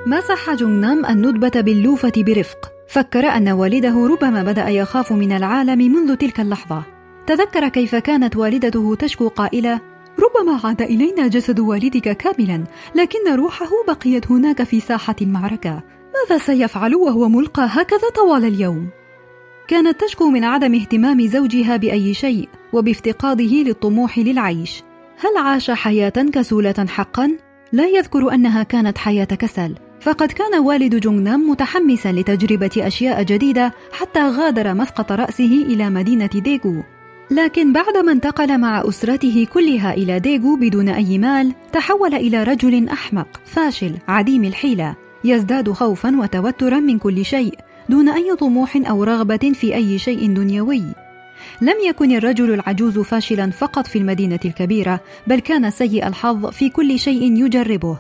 مسح 0.07 0.55
جنام 0.55 1.07
الندبة 1.07 1.61
باللوفة 1.61 2.13
برفق. 2.17 2.73
فكر 2.89 3.27
أن 3.27 3.49
والده 3.49 4.07
ربما 4.07 4.43
بدأ 4.43 4.69
يخاف 4.69 5.13
من 5.13 5.33
العالم 5.33 5.79
منذ 5.79 6.17
تلك 6.17 6.41
اللحظة. 6.41 6.96
تذكر 7.27 7.69
كيف 7.69 7.95
كانت 7.95 8.37
والدته 8.37 8.95
تشكو 8.95 9.29
قائلة 9.29 9.81
ربما 10.19 10.61
عاد 10.65 10.83
إلينا 10.83 11.29
جسد 11.29 11.61
والدك 11.61 12.17
كاملا 12.17 12.65
لكن 12.95 13.35
روحه 13.35 13.71
بقيت 13.89 14.31
هناك 14.31 14.63
في 14.63 14.81
ساحة 14.81 15.17
المعركة 15.23 15.83
ماذا 16.15 16.39
سيفعل 16.43 16.95
وهو 16.95 17.29
ملقى 17.29 17.69
هكذا 17.71 18.11
طوال 18.15 18.45
اليوم؟ 18.45 18.89
كانت 19.69 20.01
تشكو 20.01 20.31
من 20.31 20.45
عدم 20.45 20.75
اهتمام 20.75 21.27
زوجها 21.27 21.77
بأي 21.77 22.15
شيء 22.15 22.49
وبافتقاده 22.73 23.63
للطموح 23.63 24.19
للعيش 24.19 24.83
هل 25.19 25.37
عاش 25.37 25.71
حياة 25.71 26.27
كسولة 26.33 26.87
حقا؟ 26.89 27.37
لا 27.73 27.87
يذكر 27.87 28.35
أنها 28.35 28.63
كانت 28.63 28.99
حياة 28.99 29.25
كسل 29.25 29.75
فقد 30.01 30.33
كان 30.33 30.59
والد 30.59 30.95
جونغنام 30.95 31.51
متحمسا 31.51 32.13
لتجربة 32.13 32.71
أشياء 32.79 33.23
جديدة 33.23 33.73
حتى 33.93 34.21
غادر 34.21 34.75
مسقط 34.75 35.13
رأسه 35.13 35.65
إلى 35.69 35.91
مدينة 35.91 36.27
ديغو 36.27 36.83
لكن 37.31 37.73
بعدما 37.73 38.13
انتقل 38.13 38.59
مع 38.59 38.89
أسرته 38.89 39.47
كلها 39.53 39.95
إلى 39.95 40.21
ديغو 40.21 40.57
بدون 40.57 40.89
أي 40.89 41.19
مال 41.19 41.55
تحول 41.73 42.15
إلى 42.15 42.43
رجل 42.43 42.89
أحمق 42.89 43.41
فاشل 43.45 43.95
عديم 44.09 44.45
الحيلة. 44.45 44.97
يزداد 45.25 45.73
خوفا 45.73 46.17
وتوترا 46.17 46.81
من 46.81 46.99
كل 46.99 47.25
شيء 47.25 47.55
دون 47.89 48.09
أي 48.09 48.37
طموح 48.37 48.77
أو 48.77 49.05
رغبة 49.05 49.53
في 49.55 49.75
أي 49.75 49.99
شيء 49.99 50.33
دنيوي. 50.33 50.83
لم 51.63 51.75
يكن 51.89 52.17
الرجل 52.17 52.55
العجوز 52.55 52.99
فاشلا 52.99 53.51
فقط 53.51 53.87
في 53.87 53.99
المدينة 53.99 54.41
الكبيرة 54.45 55.01
بل 55.27 55.41
كان 55.41 55.71
سيء 55.71 56.07
الحظ 56.07 56.47
في 56.47 56.69
كل 56.69 56.99
شيء 56.99 57.45
يجربه. 57.45 57.99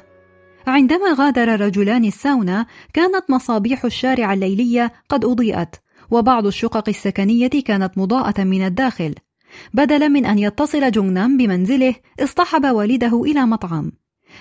عندما 0.66 1.12
غادر 1.14 1.54
الرجلان 1.54 2.04
الساونا 2.04 2.66
كانت 2.92 3.30
مصابيح 3.30 3.84
الشارع 3.84 4.32
الليلية 4.32 4.92
قد 5.08 5.24
أضيئت. 5.24 5.76
وبعض 6.10 6.46
الشقق 6.46 6.88
السكنية 6.88 7.48
كانت 7.48 7.98
مضاءة 7.98 8.44
من 8.44 8.66
الداخل. 8.66 9.14
بدلا 9.74 10.08
من 10.08 10.26
أن 10.26 10.38
يتصل 10.38 10.92
جونgnam 10.92 11.38
بمنزله 11.38 11.94
اصطحب 12.20 12.66
والده 12.66 13.22
إلى 13.22 13.46
مطعم. 13.46 13.92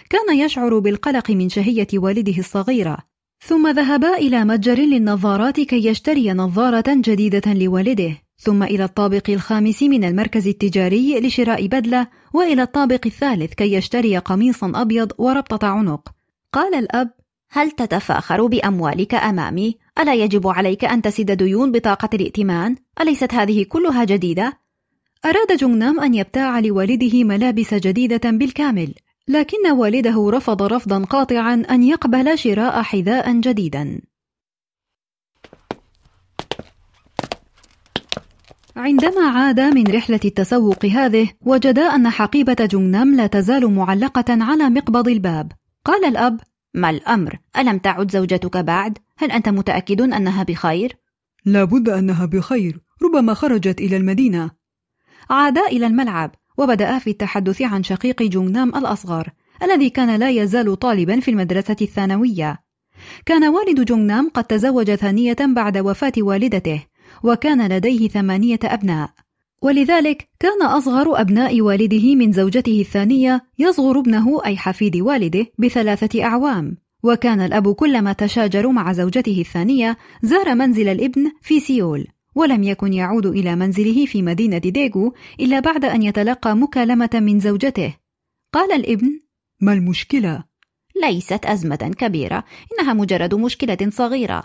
كان 0.09 0.37
يشعر 0.37 0.79
بالقلق 0.79 1.31
من 1.31 1.49
شهية 1.49 1.87
والده 1.93 2.39
الصغيرة. 2.39 2.97
ثم 3.45 3.67
ذهبا 3.67 4.17
إلى 4.17 4.45
متجر 4.45 4.79
للنظارات 4.79 5.59
كي 5.59 5.85
يشتري 5.85 6.33
نظارة 6.33 6.83
جديدة 6.87 7.53
لوالده. 7.53 8.17
ثم 8.37 8.63
إلى 8.63 8.83
الطابق 8.83 9.29
الخامس 9.29 9.83
من 9.83 10.03
المركز 10.03 10.47
التجاري 10.47 11.19
لشراء 11.19 11.67
بدلة 11.67 12.07
وإلى 12.33 12.61
الطابق 12.61 13.01
الثالث 13.05 13.53
كي 13.53 13.73
يشتري 13.73 14.17
قميصا 14.17 14.71
أبيض 14.75 15.11
وربطة 15.17 15.67
عنق. 15.67 16.09
قال 16.53 16.75
الأب 16.75 17.11
هل 17.55 17.71
تتفاخر 17.71 18.45
بأموالك 18.45 19.13
أمامي؟ 19.13 19.77
ألا 19.99 20.13
يجب 20.13 20.47
عليك 20.47 20.85
أن 20.85 21.01
تسد 21.01 21.31
ديون 21.31 21.71
بطاقة 21.71 22.09
الائتمان؟ 22.13 22.75
أليست 23.01 23.33
هذه 23.33 23.63
كلها 23.63 24.03
جديدة؟ 24.03 24.59
أراد 25.25 25.59
جونgnam 25.59 26.03
أن 26.03 26.13
يبتاع 26.13 26.59
لوالده 26.59 27.23
ملابس 27.23 27.73
جديدة 27.73 28.31
بالكامل 28.31 28.93
لكن 29.27 29.71
والده 29.71 30.29
رفض 30.29 30.63
رفضا 30.63 31.03
قاطعا 31.03 31.63
أن 31.69 31.83
يقبل 31.83 32.37
شراء 32.37 32.81
حذاء 32.81 33.39
جديدا 33.39 34.01
عندما 38.75 39.27
عاد 39.27 39.59
من 39.59 39.87
رحلة 39.87 40.19
التسوق 40.25 40.85
هذه 40.85 41.29
وجدا 41.45 41.81
أن 41.81 42.09
حقيبة 42.09 42.67
جونgnam 42.73 43.15
لا 43.15 43.27
تزال 43.27 43.73
معلقة 43.73 44.25
على 44.29 44.69
مقبض 44.69 45.07
الباب 45.07 45.51
قال 45.85 46.05
الأب 46.05 46.39
ما 46.75 46.89
الأمر؟ 46.89 47.39
ألم 47.57 47.77
تعد 47.77 48.11
زوجتك 48.11 48.57
بعد؟ 48.57 48.97
هل 49.17 49.31
أنت 49.31 49.49
متأكد 49.49 50.01
أنها 50.01 50.43
بخير؟ 50.43 50.97
لا 51.45 51.63
بد 51.63 51.89
أنها 51.89 52.25
بخير 52.25 52.81
ربما 53.03 53.33
خرجت 53.33 53.81
إلى 53.81 53.97
المدينة 53.97 54.51
عادا 55.29 55.61
إلى 55.61 55.87
الملعب 55.87 56.35
وبدأ 56.57 56.99
في 56.99 57.09
التحدث 57.09 57.61
عن 57.61 57.83
شقيق 57.83 58.23
جونgnam 58.23 58.77
الأصغر 58.77 59.29
الذي 59.63 59.89
كان 59.89 60.15
لا 60.15 60.29
يزال 60.29 60.79
طالبا 60.79 61.19
في 61.19 61.31
المدرسة 61.31 61.75
الثانوية 61.81 62.59
كان 63.25 63.43
والد 63.43 63.91
جونgnam 63.91 64.31
قد 64.33 64.43
تزوج 64.43 64.95
ثانية 64.95 65.35
بعد 65.55 65.77
وفاة 65.77 66.13
والدته 66.17 66.83
وكان 67.23 67.67
لديه 67.67 68.07
ثمانية 68.09 68.59
أبناء 68.63 69.09
ولذلك 69.65 70.29
كان 70.39 70.61
أصغر 70.61 71.21
أبناء 71.21 71.61
والده 71.61 72.15
من 72.15 72.31
زوجته 72.31 72.81
الثانية 72.81 73.41
يصغر 73.59 73.99
ابنه 73.99 74.45
أي 74.45 74.57
حفيد 74.57 74.97
والده 74.97 75.45
بثلاثة 75.59 76.23
أعوام. 76.23 76.77
وكان 77.03 77.41
الأب 77.41 77.73
كلما 77.73 78.13
تشاجر 78.13 78.67
مع 78.71 78.93
زوجته 78.93 79.41
الثانية 79.41 79.97
زار 80.23 80.55
منزل 80.55 80.87
الابن 80.87 81.31
في 81.41 81.59
سيول 81.59 82.07
ولم 82.35 82.63
يكن 82.63 82.93
يعود 82.93 83.25
إلى 83.25 83.55
منزله 83.55 84.05
في 84.05 84.21
مدينة 84.21 84.57
ديغو 84.57 85.13
إلا 85.39 85.59
بعد 85.59 85.85
أن 85.85 86.03
يتلقى 86.03 86.55
مكالمة 86.55 87.09
من 87.13 87.39
زوجته. 87.39 87.95
قال 88.53 88.71
الابن 88.71 89.19
ما 89.61 89.73
المشكلة؟ 89.73 90.43
ليست 91.03 91.45
أزمة 91.45 91.93
كبيرة 91.97 92.43
إنها 92.71 92.93
مجرد 92.93 93.35
مشكلة 93.35 93.89
صغيرة. 93.89 94.43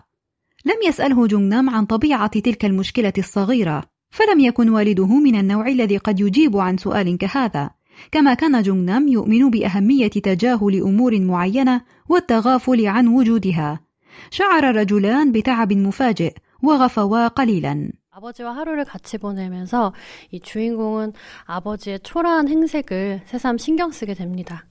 لم 0.65 0.77
يسأله 0.89 1.29
جونgnam 1.29 1.75
عن 1.75 1.87
طبيعة 1.87 2.41
تلك 2.41 2.65
المشكلة 2.65 3.13
الصغيرة. 3.19 4.00
فلم 4.10 4.40
يكن 4.40 4.70
والده 4.70 5.20
من 5.20 5.36
النوع 5.36 5.68
الذي 5.68 5.98
قد 5.98 6.20
يجيب 6.20 6.58
عن 6.58 6.78
سؤال 6.78 7.18
كهذا 7.18 7.70
كما 8.12 8.34
كان 8.34 8.64
جونgnam 8.64 9.08
يؤمن 9.10 9.50
بأهمية 9.50 10.08
تجاهل 10.08 10.82
أمور 10.82 11.20
معينة 11.20 11.82
والتغافل 12.10 12.88
عن 12.88 13.08
وجودها 13.08 13.80
شعر 14.32 14.70
الرجلان 14.70 15.32
بتعب 15.32 15.74
مفاجئ 15.74 16.34
وغفوا 16.64 17.28
قليلا 17.28 17.92
아버지와 18.16 18.56
하루를 18.56 18.86
같이 18.86 19.18
보내면서 19.18 19.92
이 20.32 20.40
주인공은 20.40 21.12
아버지의 21.46 22.00
초라한 22.00 22.48
행색을 22.48 23.24
새삼 23.26 23.58
신경 23.58 23.92
쓰게 23.92 24.14
됩니다. 24.14 24.66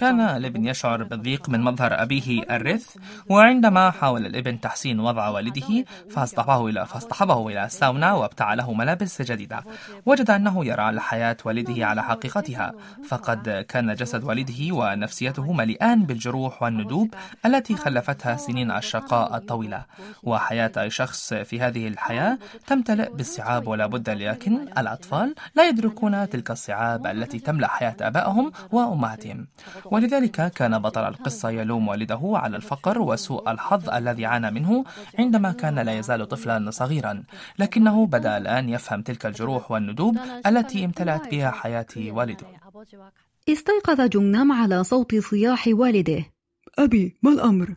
كان 0.00 0.20
الابن 0.20 0.66
يشعر 0.66 1.02
بالضيق 1.02 1.48
من 1.48 1.60
مظهر 1.60 2.02
أبيه 2.02 2.42
الرث 2.42 2.96
وعندما 3.28 3.90
حاول 3.90 4.26
الابن 4.26 4.60
تحسين 4.60 5.00
وضع 5.00 5.28
والده 5.28 5.84
فاصطحبه 6.10 6.68
إلى 6.68 6.86
فاصطحبه 6.86 7.48
إلى 7.48 7.64
الساونا 7.64 8.12
وابتعله 8.12 8.72
ملابس 8.72 9.22
جديدة. 9.22 9.64
وجد 10.06 10.30
أنه 10.30 10.64
يرى 10.66 11.00
حياة 11.00 11.36
والده 11.44 11.86
على 11.86 12.02
حقيقتها 12.02 12.72
فقد 13.08 13.64
كان 13.68 13.94
جسد 13.94 14.24
والده 14.24 14.74
ونفسيته 14.74 15.52
مليئان 15.52 16.02
بالجروح 16.02 16.62
والندوب 16.62 17.14
التي 17.46 17.76
خلفتها 17.76 18.36
سنين 18.36 18.70
الشقاء 18.70 19.36
الطويلة. 19.36 19.84
وحياة 20.22 20.72
أي 20.76 20.90
شخص 20.90 21.34
في 21.34 21.60
هذه 21.60 21.88
الحياة 21.88 22.38
تمتلئ 22.66 23.10
بالصعاب 23.12 23.66
ولا 23.68 23.86
بد 23.86 24.10
لكن 24.10 24.68
الأطفال 24.78 25.34
لا 25.54 25.68
يدركون 25.68 26.28
تلك 26.28 26.50
الصعاب 26.50 27.06
التي 27.06 27.38
تملأ 27.38 27.68
حياة 27.68 27.96
آبائهم 28.10 28.52
وأمهاتهم. 28.72 29.46
ولذلك 29.84 30.52
كان 30.52 30.78
بطل 30.78 31.04
القصة 31.08 31.50
يلوم 31.50 31.88
والده 31.88 32.20
على 32.34 32.56
الفقر 32.56 32.96
وسوء 32.98 33.50
الحظ 33.50 33.90
الذي 33.90 34.24
عانى 34.26 34.50
منه 34.50 34.84
عندما 35.18 35.52
كان 35.52 35.78
لا 35.78 35.92
يزال 35.98 36.28
طفلا 36.28 36.70
صغيرا. 36.70 37.24
لكنه 37.58 38.06
بدأ 38.06 38.36
الآن 38.36 38.68
يفهم 38.68 39.02
تلك 39.02 39.26
الجروح 39.26 39.70
والندوب 39.70 40.18
التي 40.46 40.84
امتلأت 40.84 41.28
بها 41.30 41.50
حياة 41.50 41.86
والده. 41.96 42.46
استيقظ 43.48 44.00
جونgnam 44.00 44.50
على 44.52 44.84
صوت 44.84 45.14
صياح 45.14 45.64
والده. 45.72 46.24
أبي 46.78 47.16
ما 47.22 47.30
الأمر؟ 47.30 47.76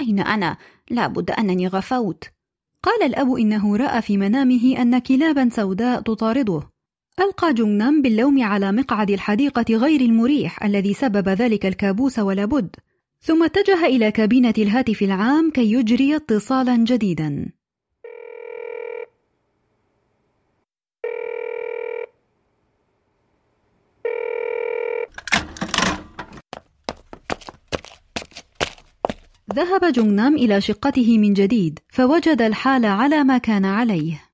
أين 0.00 0.20
أنا؟ 0.20 0.56
لابد 0.90 1.30
أنني 1.30 1.68
غفوت. 1.68 2.24
قال 2.82 3.02
الأب 3.02 3.34
إنه 3.34 3.76
رأى 3.76 4.02
في 4.02 4.16
منامه 4.16 4.76
أن 4.78 4.98
كلابا 4.98 5.48
سوداء 5.52 6.00
تطارده. 6.00 6.71
ألقى 7.20 7.54
جونgnam 7.54 8.02
باللوم 8.02 8.42
على 8.42 8.72
مقعد 8.72 9.10
الحديقة 9.10 9.76
غير 9.76 10.00
المريح 10.00 10.64
الذي 10.64 10.94
سبب 10.94 11.28
ذلك 11.28 11.66
الكابوس 11.66 12.18
ولا 12.18 12.44
بد 12.44 12.76
ثم 13.20 13.44
اتجه 13.44 13.86
إلى 13.86 14.10
كابينة 14.10 14.54
الهاتف 14.58 15.02
العام 15.02 15.50
كي 15.50 15.72
يجري 15.72 16.16
اتصالا 16.16 16.76
جديدا. 16.76 17.52
ذهب 29.54 29.92
جونgnam 29.92 30.34
إلى 30.34 30.60
شقته 30.60 31.18
من 31.18 31.32
جديد 31.32 31.78
فوجد 31.88 32.42
الحال 32.42 32.84
على 32.84 33.24
ما 33.24 33.38
كان 33.38 33.64
عليه. 33.64 34.31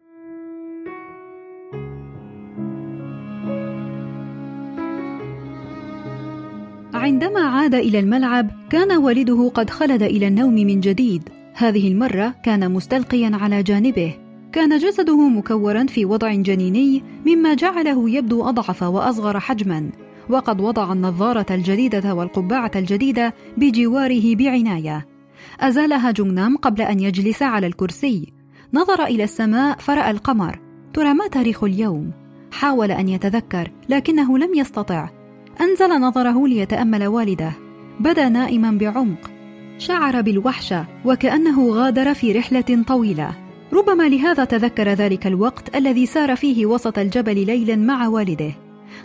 عاد 7.48 7.74
إلى 7.74 7.98
الملعب 7.98 8.50
كان 8.70 8.92
والده 8.92 9.48
قد 9.54 9.70
خلد 9.70 10.02
إلى 10.02 10.28
النوم 10.28 10.54
من 10.54 10.80
جديد. 10.80 11.28
هذه 11.54 11.88
المرة 11.88 12.34
كان 12.42 12.72
مستلقيا 12.72 13.30
على 13.34 13.62
جانبه. 13.62 14.14
كان 14.52 14.78
جسده 14.78 15.28
مكورا 15.28 15.86
في 15.86 16.04
وضع 16.04 16.34
جنيني 16.34 17.02
مما 17.26 17.54
جعله 17.54 18.10
يبدو 18.10 18.48
أضعف 18.48 18.82
وأصغر 18.82 19.40
حجما. 19.40 19.90
وقد 20.30 20.60
وضع 20.60 20.92
النظارة 20.92 21.46
الجديدة 21.50 22.14
والقبعة 22.14 22.70
الجديدة 22.76 23.34
بجواره 23.56 24.34
بعناية. 24.34 25.06
أزالها 25.60 26.12
جونgnam 26.12 26.58
قبل 26.62 26.82
أن 26.82 27.00
يجلس 27.00 27.42
على 27.42 27.66
الكرسي. 27.66 28.32
نظر 28.74 29.04
إلى 29.04 29.24
السماء 29.24 29.78
فرأى 29.78 30.10
القمر. 30.10 30.58
ترى 30.94 31.14
ما 31.14 31.26
تاريخ 31.26 31.64
اليوم؟ 31.64 32.10
حاول 32.52 32.90
أن 32.90 33.08
يتذكر 33.08 33.70
لكنه 33.88 34.38
لم 34.38 34.54
يستطع. 34.54 35.17
أنزل 35.60 36.00
نظره 36.00 36.46
ليتأمل 36.46 37.06
والده. 37.06 37.52
بدا 38.00 38.28
نائما 38.28 38.70
بعمق. 38.70 39.30
شعر 39.78 40.20
بالوحشة 40.20 40.86
وكأنه 41.04 41.70
غادر 41.70 42.14
في 42.14 42.32
رحلة 42.32 42.84
طويلة. 42.86 43.34
ربما 43.72 44.08
لهذا 44.08 44.44
تذكر 44.44 44.88
ذلك 44.88 45.26
الوقت 45.26 45.76
الذي 45.76 46.06
سار 46.06 46.36
فيه 46.36 46.66
وسط 46.66 46.98
الجبل 46.98 47.46
ليلا 47.46 47.76
مع 47.76 48.08
والده. 48.08 48.52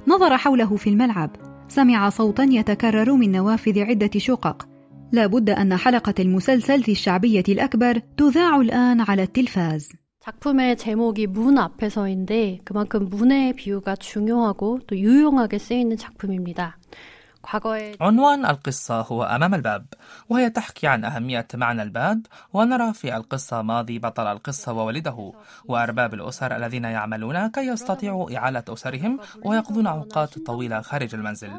نظر 0.07 0.37
حوله 0.37 0.75
في 0.75 0.89
الملعب. 0.89 1.29
سمع 1.67 2.09
صوتا 2.09 2.43
يتكرر 2.43 3.13
من 3.13 3.31
نوافذ 3.31 3.79
عدة 3.79 4.11
شقق. 4.17 4.67
لا 5.11 5.25
بد 5.27 5.49
أن 5.49 5.77
حلقة 5.77 6.13
المسلسل 6.19 6.83
في 6.83 6.91
الشعبية 6.91 7.43
الأكبر 7.49 7.99
تذاع 8.17 8.61
الآن 8.61 9.01
على 9.01 9.23
التلفاز. 9.23 9.89
작품의 10.23 10.77
제목이 10.77 11.27
문 11.27 11.57
앞에서인데 11.57 12.59
그만큼 12.63 13.09
문의 13.09 13.51
비유가 13.51 13.93
중요하고 13.97 14.79
또 14.87 14.97
유용하게 14.97 15.57
쓰이는 15.57 15.97
작품입니다. 15.97 16.77
عنوان 18.01 18.45
القصة 18.45 19.01
هو 19.01 19.23
أمام 19.23 19.53
الباب 19.53 19.85
وهي 20.29 20.49
تحكي 20.49 20.87
عن 20.87 21.05
أهمية 21.05 21.47
معنى 21.53 21.83
الباب 21.83 22.25
ونرى 22.53 22.93
في 22.93 23.17
القصة 23.17 23.61
ماضي 23.61 23.99
بطل 23.99 24.27
القصة 24.27 24.73
ووالده 24.73 25.31
وأرباب 25.65 26.13
الأسر 26.13 26.55
الذين 26.55 26.83
يعملون 26.83 27.47
كي 27.47 27.67
يستطيعوا 27.67 28.37
إعالة 28.37 28.63
أسرهم 28.69 29.19
ويقضون 29.43 29.87
أوقات 29.87 30.39
طويلة 30.39 30.81
خارج 30.81 31.15
المنزل 31.15 31.51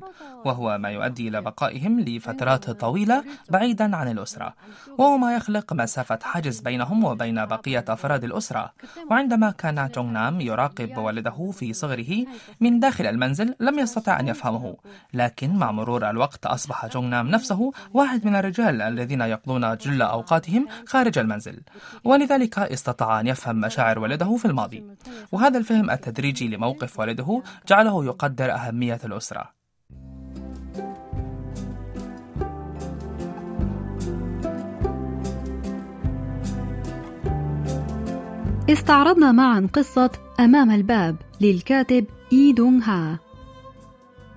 وهو 0.44 0.78
ما 0.78 0.88
يؤدي 0.90 1.28
إلى 1.28 1.40
بقائهم 1.42 2.00
لفترات 2.00 2.70
طويلة 2.70 3.24
بعيدا 3.50 3.96
عن 3.96 4.10
الأسرة 4.10 4.54
وهو 4.98 5.16
ما 5.16 5.34
يخلق 5.36 5.72
مسافة 5.72 6.18
حاجز 6.22 6.60
بينهم 6.60 7.04
وبين 7.04 7.46
بقية 7.46 7.84
أفراد 7.88 8.24
الأسرة 8.24 8.72
وعندما 9.10 9.50
كان 9.50 9.90
جونغ 9.94 10.10
نام 10.10 10.40
يراقب 10.40 10.98
والده 10.98 11.50
في 11.52 11.72
صغره 11.72 12.26
من 12.60 12.80
داخل 12.80 13.06
المنزل 13.06 13.54
لم 13.60 13.78
يستطع 13.78 14.20
أن 14.20 14.28
يفهمه 14.28 14.76
لكن 15.14 15.56
مع 15.56 15.73
مرور 15.76 16.10
الوقت 16.10 16.46
أصبح 16.46 16.86
جونغ 16.86 17.08
نام 17.08 17.28
نفسه 17.28 17.72
واحد 17.94 18.26
من 18.26 18.36
الرجال 18.36 18.82
الذين 18.82 19.20
يقضون 19.20 19.76
جل 19.76 20.02
أوقاتهم 20.02 20.66
خارج 20.86 21.18
المنزل. 21.18 21.60
ولذلك 22.04 22.58
استطاع 22.58 23.20
أن 23.20 23.26
يفهم 23.26 23.56
مشاعر 23.60 23.98
والده 23.98 24.36
في 24.36 24.44
الماضي. 24.44 24.84
وهذا 25.32 25.58
الفهم 25.58 25.90
التدريجي 25.90 26.48
لموقف 26.48 27.00
والده 27.00 27.42
جعله 27.68 28.04
يقدر 28.04 28.52
أهمية 28.52 29.00
الأسرة. 29.04 29.50
استعرضنا 38.70 39.32
معا 39.32 39.68
قصة 39.72 40.10
أمام 40.40 40.70
الباب 40.70 41.16
للكاتب 41.40 42.06
إي 42.32 42.52
دونغ 42.52 42.82
ها. 42.84 43.23